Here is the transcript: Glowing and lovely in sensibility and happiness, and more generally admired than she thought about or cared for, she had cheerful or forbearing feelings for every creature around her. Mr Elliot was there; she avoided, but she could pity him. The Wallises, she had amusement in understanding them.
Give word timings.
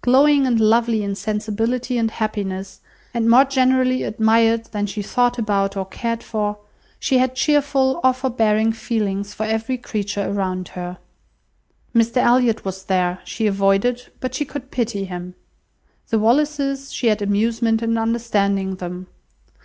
Glowing 0.00 0.46
and 0.46 0.60
lovely 0.60 1.02
in 1.02 1.16
sensibility 1.16 1.98
and 1.98 2.12
happiness, 2.12 2.78
and 3.12 3.28
more 3.28 3.44
generally 3.44 4.04
admired 4.04 4.66
than 4.66 4.86
she 4.86 5.02
thought 5.02 5.38
about 5.40 5.76
or 5.76 5.84
cared 5.84 6.22
for, 6.22 6.58
she 7.00 7.18
had 7.18 7.34
cheerful 7.34 7.98
or 8.04 8.12
forbearing 8.12 8.70
feelings 8.70 9.34
for 9.34 9.44
every 9.44 9.76
creature 9.76 10.30
around 10.30 10.68
her. 10.78 10.98
Mr 11.92 12.18
Elliot 12.18 12.64
was 12.64 12.84
there; 12.84 13.18
she 13.24 13.48
avoided, 13.48 14.06
but 14.20 14.36
she 14.36 14.44
could 14.44 14.70
pity 14.70 15.04
him. 15.04 15.34
The 16.10 16.18
Wallises, 16.20 16.92
she 16.94 17.08
had 17.08 17.20
amusement 17.20 17.82
in 17.82 17.98
understanding 17.98 18.76
them. 18.76 19.08